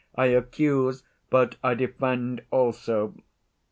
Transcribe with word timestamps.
I 0.15 0.29
accuse, 0.29 1.03
but 1.29 1.57
I 1.63 1.75
defend 1.75 2.41
also! 2.49 3.13